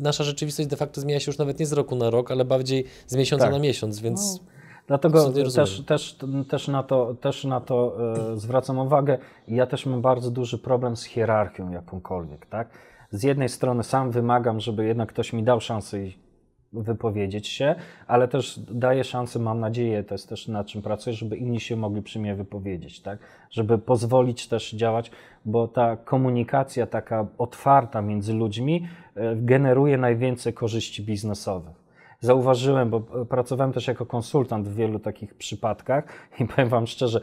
[0.00, 2.84] nasza rzeczywistość de facto zmienia się już nawet nie z roku na rok, ale bardziej
[3.06, 3.54] z miesiąca tak.
[3.54, 4.34] na miesiąc, więc...
[4.34, 4.44] No.
[4.86, 6.16] Dlatego też, też,
[6.48, 7.96] też na to, też na to
[8.32, 9.18] e, zwracam uwagę.
[9.48, 12.46] Ja też mam bardzo duży problem z hierarchią jakąkolwiek.
[12.46, 12.68] Tak?
[13.10, 16.29] Z jednej strony sam wymagam, żeby jednak ktoś mi dał szansę i
[16.72, 17.74] wypowiedzieć się,
[18.06, 21.76] ale też daje szansę, mam nadzieję, to jest też nad czym pracuję, żeby inni się
[21.76, 23.18] mogli przy mnie wypowiedzieć, tak?
[23.50, 25.10] Żeby pozwolić też działać,
[25.44, 31.80] bo ta komunikacja taka otwarta między ludźmi e, generuje najwięcej korzyści biznesowych.
[32.20, 36.04] Zauważyłem, bo pracowałem też jako konsultant w wielu takich przypadkach
[36.40, 37.20] i powiem Wam szczerze,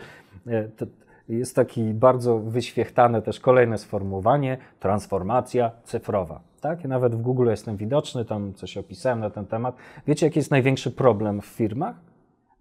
[0.47, 0.69] e,
[1.29, 6.41] jest taki bardzo wyświechtane też kolejne sformułowanie transformacja cyfrowa.
[6.67, 6.83] Tak?
[6.83, 9.75] Ja nawet w Google jestem widoczny, tam coś opisałem na ten temat.
[10.07, 11.95] Wiecie, jaki jest największy problem w firmach?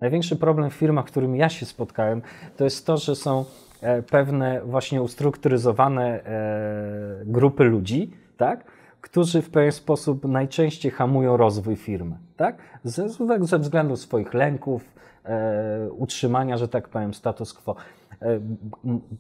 [0.00, 2.22] Największy problem w firmach, którym ja się spotkałem,
[2.56, 3.44] to jest to, że są
[3.80, 8.64] e, pewne właśnie ustrukturyzowane e, grupy ludzi, tak?
[9.00, 12.16] którzy w pewien sposób najczęściej hamują rozwój firmy.
[12.36, 12.56] Tak?
[12.84, 13.08] Ze,
[13.40, 17.76] ze względu swoich lęków, e, utrzymania, że tak powiem, status quo.
[18.22, 18.40] E,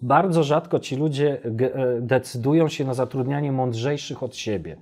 [0.02, 4.76] bardzo rzadko ci ludzie e, decydują się na zatrudnianie mądrzejszych od siebie.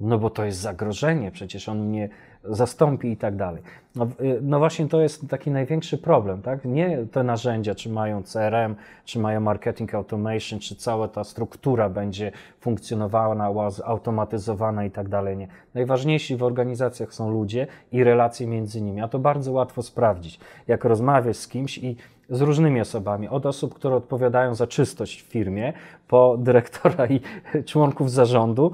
[0.00, 2.08] No bo to jest zagrożenie, przecież on mnie
[2.44, 3.62] zastąpi i tak dalej.
[3.96, 6.64] No, y, no, właśnie to jest taki największy problem, tak?
[6.64, 12.32] Nie te narzędzia, czy mają CRM, czy mają marketing automation, czy cała ta struktura będzie
[12.60, 15.36] funkcjonowała, zautomatyzowana i tak dalej.
[15.36, 15.48] Nie.
[15.74, 20.40] Najważniejsi w organizacjach są ludzie i relacje między nimi, a to bardzo łatwo sprawdzić.
[20.68, 21.96] Jak rozmawiasz z kimś i
[22.30, 25.72] z różnymi osobami, od osób, które odpowiadają za czystość w firmie,
[26.08, 27.20] po dyrektora i
[27.70, 28.72] członków zarządu,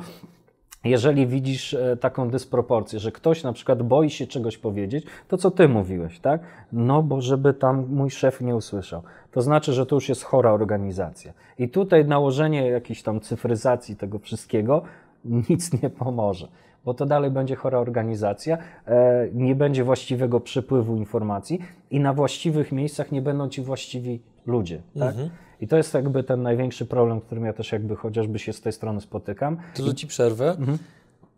[0.89, 5.51] jeżeli widzisz e, taką dysproporcję, że ktoś na przykład boi się czegoś powiedzieć, to co
[5.51, 6.41] ty mówiłeś, tak?
[6.73, 9.03] No bo żeby tam mój szef nie usłyszał.
[9.33, 11.33] To znaczy, że to już jest chora organizacja.
[11.59, 14.83] I tutaj nałożenie jakiejś tam cyfryzacji tego wszystkiego
[15.51, 16.49] nic nie pomoże,
[16.85, 22.73] bo to dalej będzie chora organizacja, e, nie będzie właściwego przepływu informacji i na właściwych
[22.73, 25.09] miejscach nie będą ci właściwi ludzie, tak?
[25.09, 25.31] Mhm.
[25.61, 28.73] I to jest jakby ten największy problem, którym ja też jakby chociażby się z tej
[28.73, 29.57] strony spotykam.
[29.75, 30.79] To ci przerwę, mhm.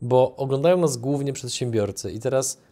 [0.02, 2.62] bo oglądają nas głównie przedsiębiorcy i teraz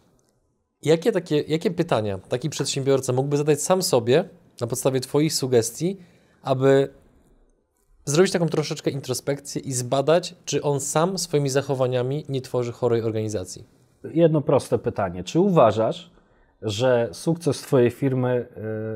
[0.83, 4.25] jakie, takie, jakie pytania taki przedsiębiorca mógłby zadać sam sobie
[4.61, 5.97] na podstawie Twoich sugestii,
[6.43, 6.89] aby
[8.05, 13.65] zrobić taką troszeczkę introspekcję i zbadać, czy on sam swoimi zachowaniami nie tworzy chorej organizacji?
[14.15, 15.25] Jedno proste pytanie.
[15.25, 16.11] Czy uważasz,
[16.63, 18.47] że sukces Twojej firmy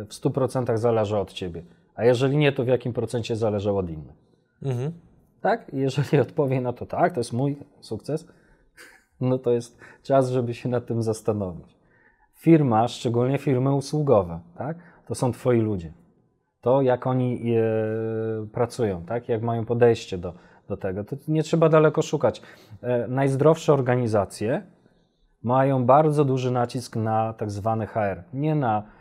[0.03, 1.63] y, w 100% zależy od Ciebie?
[2.01, 4.17] A jeżeli nie, to w jakim procencie zależał od innych?
[4.63, 4.93] Mhm.
[5.41, 5.71] Tak?
[5.73, 8.27] Jeżeli odpowie na to tak, to jest mój sukces,
[9.21, 11.77] no to jest czas, żeby się nad tym zastanowić.
[12.35, 14.77] Firma, szczególnie firmy usługowe, tak?
[15.07, 15.93] to są twoi ludzie.
[16.61, 17.63] To, jak oni e,
[18.53, 19.29] pracują, tak?
[19.29, 20.35] jak mają podejście do,
[20.69, 22.43] do tego, to nie trzeba daleko szukać.
[22.83, 24.63] E, najzdrowsze organizacje
[25.43, 28.23] mają bardzo duży nacisk na tak zwany HR.
[28.33, 29.00] Nie na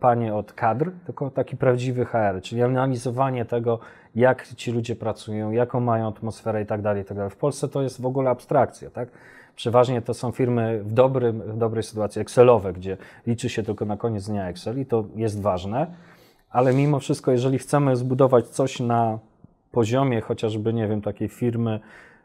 [0.00, 3.78] panie od kadr, tylko taki prawdziwy HR, czyli analizowanie tego,
[4.14, 7.30] jak ci ludzie pracują, jaką mają atmosferę i tak dalej, tak dalej.
[7.30, 9.08] W Polsce to jest w ogóle abstrakcja, tak?
[9.56, 13.96] Przeważnie to są firmy w, dobrym, w dobrej sytuacji Excelowe, gdzie liczy się tylko na
[13.96, 15.86] koniec dnia Excel i to jest ważne,
[16.50, 19.18] ale mimo wszystko, jeżeli chcemy zbudować coś na
[19.72, 21.80] poziomie chociażby, nie wiem, takiej firmy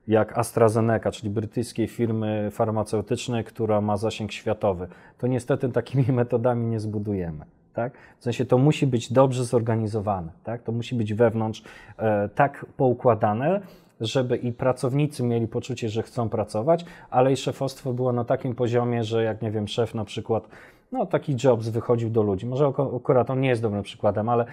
[0.08, 4.88] jak AstraZeneca, czyli brytyjskiej firmy farmaceutycznej, która ma zasięg światowy,
[5.18, 7.46] to niestety takimi metodami nie zbudujemy.
[7.74, 7.94] Tak?
[8.20, 10.64] W sensie to musi być dobrze zorganizowane, tak?
[10.64, 11.64] to musi być wewnątrz
[11.98, 13.62] e, tak poukładane,
[14.02, 19.04] żeby i pracownicy mieli poczucie, że chcą pracować, ale i szefostwo było na takim poziomie,
[19.04, 20.48] że jak nie wiem, szef na przykład,
[20.92, 22.46] no taki Jobs wychodził do ludzi.
[22.46, 24.46] Może akurat on nie jest dobrym przykładem, ale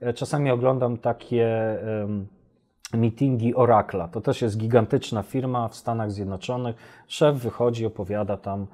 [0.00, 1.46] e, czasami oglądam takie
[2.94, 4.08] meetingi Oracla.
[4.08, 6.76] To też jest gigantyczna firma w Stanach Zjednoczonych.
[7.08, 8.66] Szef wychodzi, opowiada tam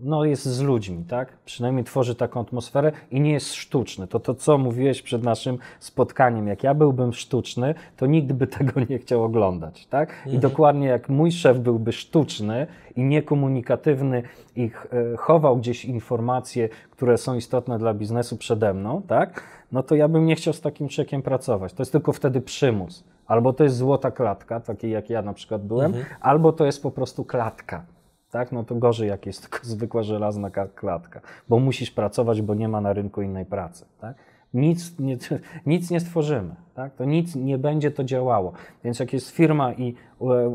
[0.00, 1.36] no, jest z ludźmi, tak?
[1.44, 4.06] Przynajmniej tworzy taką atmosferę i nie jest sztuczny.
[4.06, 8.80] To to, co mówiłeś przed naszym spotkaniem, jak ja byłbym sztuczny, to nikt by tego
[8.90, 10.10] nie chciał oglądać, tak?
[10.10, 10.40] I mhm.
[10.40, 14.22] dokładnie jak mój szef byłby sztuczny i niekomunikatywny
[14.56, 19.42] i e, chował gdzieś informacje, które są istotne dla biznesu przede mną, tak?
[19.72, 21.72] No to ja bym nie chciał z takim czekiem pracować.
[21.72, 23.04] To jest tylko wtedy przymus.
[23.26, 26.04] Albo to jest złota klatka, takiej jak ja na przykład byłem, mhm.
[26.20, 27.84] albo to jest po prostu klatka
[28.34, 28.52] tak?
[28.52, 32.80] no to gorzej jak jest tylko zwykła żelazna klatka, bo musisz pracować, bo nie ma
[32.80, 33.86] na rynku innej pracy.
[34.00, 34.16] Tak?
[34.54, 35.16] Nic, nie,
[35.66, 36.94] nic nie stworzymy, tak?
[36.94, 38.52] to nic nie będzie to działało.
[38.84, 39.94] Więc jak jest firma i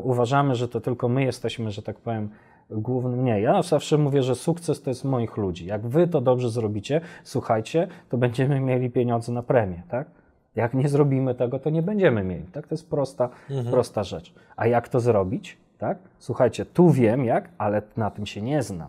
[0.04, 2.30] uważamy, że to tylko my jesteśmy, że tak powiem,
[2.70, 3.42] głównym, nie.
[3.42, 5.66] Ja zawsze mówię, że sukces to jest moich ludzi.
[5.66, 10.08] Jak wy to dobrze zrobicie, słuchajcie, to będziemy mieli pieniądze na premię, tak?
[10.56, 12.68] Jak nie zrobimy tego, to nie będziemy mieli, tak?
[12.68, 13.72] To jest prosta, mhm.
[13.72, 14.34] prosta rzecz.
[14.56, 15.58] A jak to zrobić?
[15.78, 15.98] Tak?
[16.20, 18.88] Słuchajcie, tu wiem jak, ale na tym się nie znam.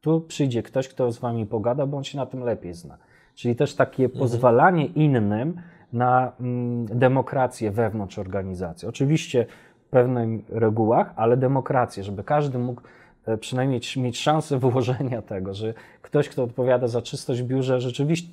[0.00, 2.96] Tu przyjdzie ktoś, kto z wami pogada, bo on się na tym lepiej zna.
[3.34, 4.20] Czyli też takie mhm.
[4.20, 5.60] pozwalanie innym
[5.92, 8.88] na mm, demokrację wewnątrz organizacji.
[8.88, 9.46] Oczywiście
[9.86, 12.82] w pewnych regułach, ale demokrację, żeby każdy mógł
[13.26, 18.30] e, przynajmniej mieć szansę wyłożenia tego, że ktoś, kto odpowiada za czystość w biurze, rzeczywiście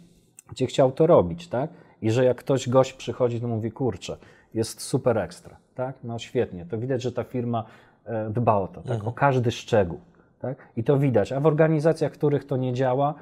[0.67, 1.69] chciał to robić, tak?
[2.01, 4.17] I że jak ktoś gość przychodzi, to mówi, kurczę,
[4.53, 5.95] jest super ekstra, tak?
[6.03, 6.65] No świetnie.
[6.65, 7.65] To widać, że ta firma
[8.07, 8.91] E, dba o to, tak?
[8.91, 9.07] Mhm.
[9.07, 9.99] o każdy szczegół.
[10.39, 10.57] Tak?
[10.77, 11.31] I to widać.
[11.31, 13.13] A w organizacjach, w których to nie działa,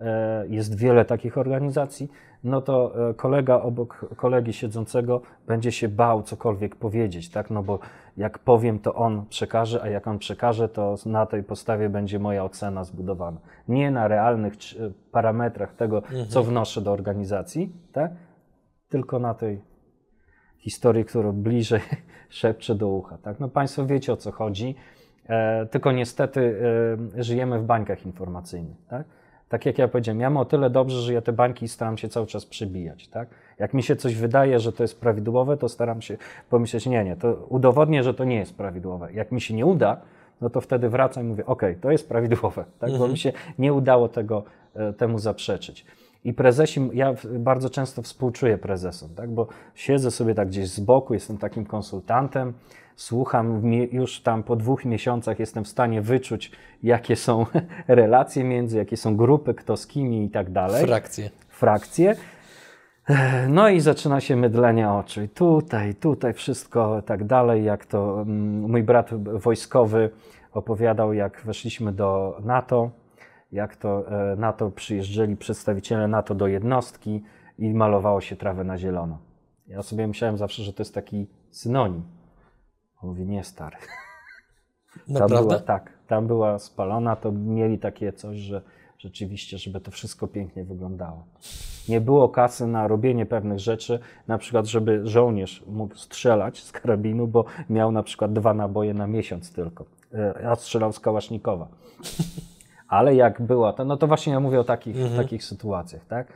[0.00, 2.10] e, jest wiele takich organizacji,
[2.44, 7.50] no to e, kolega obok kolegi siedzącego będzie się bał cokolwiek powiedzieć, tak?
[7.50, 7.78] No bo
[8.16, 12.44] jak powiem, to on przekaże, a jak on przekaże, to na tej podstawie będzie moja
[12.44, 13.40] ocena zbudowana.
[13.68, 14.52] Nie na realnych
[15.12, 16.26] parametrach tego, mhm.
[16.26, 18.12] co wnoszę do organizacji, tak?
[18.88, 19.60] Tylko na tej
[20.58, 21.80] historii, którą bliżej
[22.28, 23.18] szepcze do ucha.
[23.18, 23.40] Tak?
[23.40, 24.74] No Państwo wiecie o co chodzi,
[25.28, 26.60] e, tylko niestety
[27.16, 28.76] e, żyjemy w bańkach informacyjnych.
[28.88, 29.06] Tak?
[29.48, 32.08] Tak jak ja powiedziałem, ja mam o tyle dobrze, że ja te bańki staram się
[32.08, 33.08] cały czas przybijać.
[33.08, 33.28] Tak?
[33.58, 36.16] Jak mi się coś wydaje, że to jest prawidłowe, to staram się
[36.50, 39.12] pomyśleć, nie, nie, to udowodnię, że to nie jest prawidłowe.
[39.12, 40.00] Jak mi się nie uda,
[40.40, 42.90] no to wtedy wracam i mówię, ok, to jest prawidłowe, tak?
[42.90, 42.98] Mhm.
[42.98, 45.84] bo mi się nie udało tego, e, temu zaprzeczyć.
[46.24, 49.30] I prezesi, ja bardzo często współczuję prezesom, tak?
[49.30, 52.52] bo siedzę sobie tak gdzieś z boku, jestem takim konsultantem,
[52.96, 57.46] słucham, już tam po dwóch miesiącach jestem w stanie wyczuć, jakie są
[57.88, 60.86] relacje między, jakie są grupy, kto z kim i tak dalej.
[60.86, 61.30] Frakcje.
[61.48, 62.16] Frakcje.
[63.48, 65.22] No i zaczyna się mydlenie oczu.
[65.22, 70.10] I tutaj, tutaj wszystko tak dalej, jak to mm, mój brat wojskowy
[70.52, 72.90] opowiadał, jak weszliśmy do NATO
[73.52, 77.22] jak to e, NATO przyjeżdżali przedstawiciele NATO do jednostki
[77.58, 79.18] i malowało się trawę na zielono.
[79.66, 82.02] Ja sobie myślałem zawsze, że to jest taki synonim.
[83.02, 83.76] On mówi, nie stary.
[85.08, 85.36] Naprawdę?
[85.36, 88.62] Tam była, tak, tam była spalona, to mieli takie coś, że
[88.98, 91.24] rzeczywiście, żeby to wszystko pięknie wyglądało.
[91.88, 97.26] Nie było kasy na robienie pewnych rzeczy, na przykład, żeby żołnierz mógł strzelać z karabinu,
[97.26, 99.84] bo miał na przykład dwa naboje na miesiąc tylko.
[100.42, 101.68] Ja e, strzelał z kałasznikowa.
[102.88, 105.16] ale jak była to, no to właśnie ja mówię o takich, mhm.
[105.16, 106.26] takich sytuacjach, tak?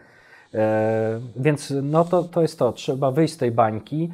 [0.55, 4.11] E, więc no to, to jest to, trzeba wyjść z tej bańki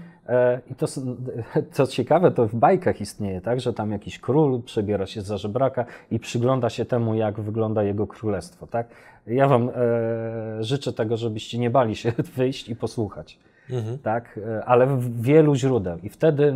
[0.71, 0.87] i to,
[1.73, 5.85] co ciekawe, to w bajkach istnieje, tak, że tam jakiś król przebiera się za żebraka
[6.11, 8.87] i przygląda się temu, jak wygląda jego królestwo, tak?
[9.27, 9.73] Ja wam e,
[10.65, 13.39] życzę tego, żebyście nie bali się wyjść i posłuchać.
[13.71, 13.99] mhm.
[13.99, 14.41] tak?
[14.67, 15.99] ale w wielu źródeł.
[16.03, 16.55] I wtedy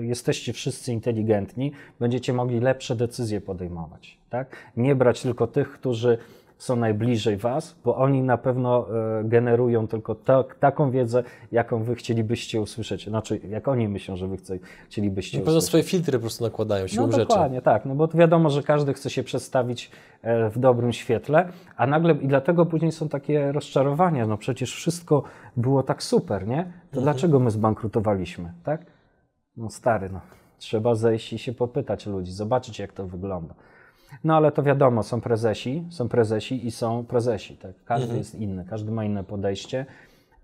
[0.00, 4.18] jesteście wszyscy inteligentni, będziecie mogli lepsze decyzje podejmować.
[4.30, 4.56] Tak?
[4.76, 6.18] Nie brać tylko tych, którzy
[6.60, 8.86] są najbliżej Was, bo oni na pewno
[9.20, 13.06] e, generują tylko ta, taką wiedzę, jaką Wy chcielibyście usłyszeć.
[13.06, 16.86] Znaczy, jak oni myślą, że Wy chce, chcielibyście na pewno swoje filtry po prostu nakładają
[16.86, 17.18] się no, rzeczy.
[17.18, 17.84] Dokładnie, tak.
[17.84, 19.90] No bo wiadomo, że każdy chce się przedstawić
[20.22, 24.26] e, w dobrym świetle, a nagle i dlatego później są takie rozczarowania.
[24.26, 25.22] No przecież wszystko
[25.56, 26.62] było tak super, nie?
[26.62, 27.02] To mhm.
[27.02, 28.86] dlaczego my zbankrutowaliśmy, tak?
[29.56, 30.20] No stary, no.
[30.58, 33.54] Trzeba zejść i się popytać ludzi, zobaczyć jak to wygląda.
[34.24, 37.56] No ale to wiadomo, są prezesi, są prezesi i są prezesi.
[37.56, 37.72] Tak?
[37.84, 38.18] Każdy mhm.
[38.18, 39.86] jest inny, każdy ma inne podejście.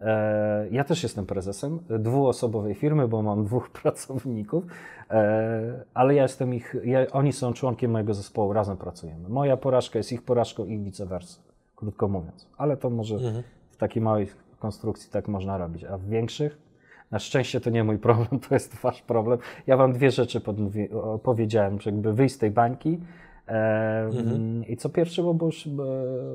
[0.01, 4.65] E, ja też jestem prezesem dwuosobowej firmy, bo mam dwóch pracowników,
[5.11, 9.29] e, ale ja jestem ich, ja, oni są członkiem mojego zespołu, razem pracujemy.
[9.29, 11.41] Moja porażka jest ich porażką i vice versa,
[11.77, 12.49] krótko mówiąc.
[12.57, 13.43] Ale to może mhm.
[13.71, 16.67] w takiej małej konstrukcji tak można robić, a w większych
[17.11, 19.39] na szczęście to nie mój problem, to jest wasz problem.
[19.67, 20.89] Ja wam dwie rzeczy podmówi,
[21.23, 23.01] powiedziałem, że jakby wyjść z tej bańki,
[23.47, 24.65] Mhm.
[24.69, 25.69] I co pierwsze, bo już.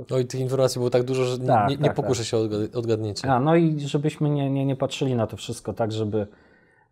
[0.10, 2.28] No i tych informacji było tak dużo, że tak, nie, nie tak, pokuszę tak.
[2.28, 2.42] się o
[2.80, 3.32] odgadnięcie.
[3.32, 6.28] A, no i żebyśmy nie, nie, nie patrzyli na to wszystko tak, żeby.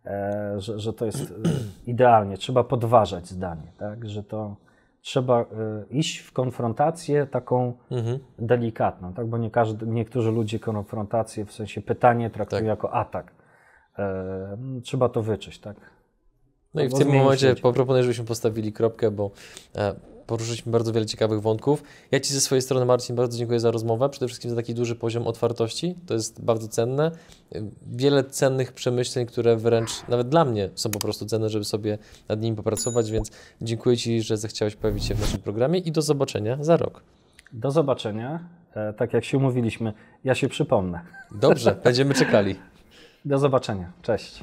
[0.06, 1.34] E, że, że to jest e,
[1.92, 2.36] idealnie.
[2.36, 4.08] Trzeba podważać zdanie, tak?
[4.08, 4.56] Że to
[5.02, 5.46] trzeba e,
[5.90, 8.18] iść w konfrontację taką mhm.
[8.38, 9.26] delikatną, tak?
[9.26, 12.68] Bo nie każdy, niektórzy ludzie konfrontację, w sensie pytanie traktują tak.
[12.68, 13.32] jako atak.
[13.98, 15.76] E, trzeba to wyczuć, tak?
[16.74, 19.30] No i w tym momencie proponuję, żebyśmy postawili kropkę, bo
[19.76, 19.94] e,
[20.26, 21.82] poruszyliśmy bardzo wiele ciekawych wątków.
[22.10, 24.96] Ja Ci ze swojej strony, Marcin, bardzo dziękuję za rozmowę, przede wszystkim za taki duży
[24.96, 25.94] poziom otwartości.
[26.06, 27.10] To jest bardzo cenne.
[27.92, 32.40] Wiele cennych przemyśleń, które wręcz nawet dla mnie są po prostu cenne, żeby sobie nad
[32.40, 33.30] nimi popracować, więc
[33.62, 37.02] dziękuję Ci, że zechciałeś pojawić się w naszym programie i do zobaczenia za rok.
[37.52, 38.40] Do zobaczenia.
[38.74, 39.92] E, tak jak się umówiliśmy,
[40.24, 41.00] ja się przypomnę.
[41.40, 42.56] Dobrze, będziemy czekali.
[43.24, 43.92] Do zobaczenia.
[44.02, 44.40] Cześć.